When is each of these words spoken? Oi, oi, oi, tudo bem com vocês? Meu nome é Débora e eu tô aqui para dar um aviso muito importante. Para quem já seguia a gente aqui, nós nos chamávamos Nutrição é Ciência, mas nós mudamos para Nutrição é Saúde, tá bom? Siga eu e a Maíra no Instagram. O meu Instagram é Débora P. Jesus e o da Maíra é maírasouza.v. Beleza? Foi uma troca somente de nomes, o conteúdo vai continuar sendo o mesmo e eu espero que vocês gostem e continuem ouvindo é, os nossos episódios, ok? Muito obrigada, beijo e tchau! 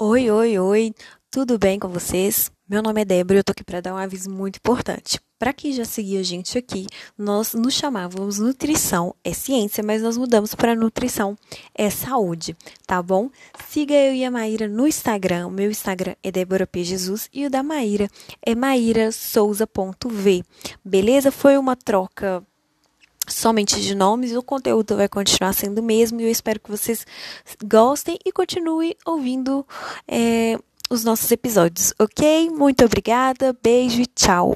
Oi, 0.00 0.30
oi, 0.30 0.56
oi, 0.60 0.94
tudo 1.28 1.58
bem 1.58 1.76
com 1.76 1.88
vocês? 1.88 2.52
Meu 2.68 2.80
nome 2.80 3.00
é 3.00 3.04
Débora 3.04 3.36
e 3.36 3.40
eu 3.40 3.42
tô 3.42 3.50
aqui 3.50 3.64
para 3.64 3.80
dar 3.80 3.92
um 3.92 3.96
aviso 3.96 4.30
muito 4.30 4.58
importante. 4.58 5.18
Para 5.36 5.52
quem 5.52 5.72
já 5.72 5.84
seguia 5.84 6.20
a 6.20 6.22
gente 6.22 6.56
aqui, 6.56 6.86
nós 7.18 7.52
nos 7.52 7.74
chamávamos 7.74 8.38
Nutrição 8.38 9.12
é 9.24 9.32
Ciência, 9.32 9.82
mas 9.82 10.00
nós 10.00 10.16
mudamos 10.16 10.54
para 10.54 10.76
Nutrição 10.76 11.36
é 11.74 11.90
Saúde, 11.90 12.56
tá 12.86 13.02
bom? 13.02 13.28
Siga 13.68 13.92
eu 13.92 14.14
e 14.14 14.24
a 14.24 14.30
Maíra 14.30 14.68
no 14.68 14.86
Instagram. 14.86 15.48
O 15.48 15.50
meu 15.50 15.68
Instagram 15.68 16.14
é 16.22 16.30
Débora 16.30 16.64
P. 16.64 16.84
Jesus 16.84 17.28
e 17.32 17.44
o 17.44 17.50
da 17.50 17.64
Maíra 17.64 18.08
é 18.40 18.54
maírasouza.v. 18.54 20.44
Beleza? 20.84 21.32
Foi 21.32 21.58
uma 21.58 21.74
troca 21.74 22.46
somente 23.28 23.80
de 23.80 23.94
nomes, 23.94 24.34
o 24.34 24.42
conteúdo 24.42 24.96
vai 24.96 25.08
continuar 25.08 25.52
sendo 25.52 25.78
o 25.78 25.82
mesmo 25.82 26.20
e 26.20 26.24
eu 26.24 26.30
espero 26.30 26.60
que 26.60 26.70
vocês 26.70 27.06
gostem 27.64 28.18
e 28.24 28.32
continuem 28.32 28.96
ouvindo 29.04 29.66
é, 30.06 30.58
os 30.90 31.04
nossos 31.04 31.30
episódios, 31.30 31.92
ok? 31.98 32.50
Muito 32.50 32.84
obrigada, 32.84 33.56
beijo 33.62 34.00
e 34.00 34.06
tchau! 34.06 34.54